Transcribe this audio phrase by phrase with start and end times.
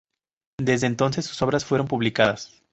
[0.59, 2.63] Desde entonces sus obras fueron publicadas.